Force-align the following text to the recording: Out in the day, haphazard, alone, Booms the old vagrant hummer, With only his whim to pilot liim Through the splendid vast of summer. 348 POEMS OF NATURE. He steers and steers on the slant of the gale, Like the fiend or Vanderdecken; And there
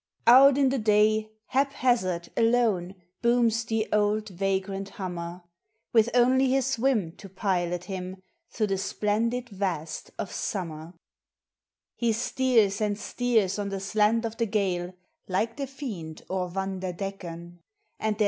Out 0.25 0.57
in 0.57 0.69
the 0.69 0.79
day, 0.79 1.29
haphazard, 1.49 2.29
alone, 2.35 2.95
Booms 3.21 3.63
the 3.65 3.87
old 3.93 4.29
vagrant 4.29 4.89
hummer, 4.97 5.43
With 5.93 6.09
only 6.15 6.49
his 6.49 6.79
whim 6.79 7.11
to 7.17 7.29
pilot 7.29 7.83
liim 7.83 8.19
Through 8.49 8.65
the 8.67 8.79
splendid 8.79 9.49
vast 9.49 10.09
of 10.17 10.31
summer. 10.31 10.95
348 11.99 11.99
POEMS 11.99 12.01
OF 12.01 12.01
NATURE. 12.01 12.07
He 12.07 12.13
steers 12.13 12.81
and 12.81 12.97
steers 12.99 13.59
on 13.59 13.69
the 13.69 13.79
slant 13.79 14.25
of 14.25 14.37
the 14.37 14.47
gale, 14.47 14.93
Like 15.27 15.57
the 15.57 15.67
fiend 15.67 16.23
or 16.27 16.49
Vanderdecken; 16.49 17.59
And 17.99 18.17
there 18.17 18.19